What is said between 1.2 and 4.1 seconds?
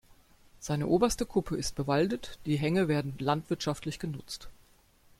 Kuppe ist bewaldet, die Hänge werden landwirtschaftlich